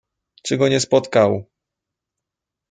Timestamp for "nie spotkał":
0.69-1.45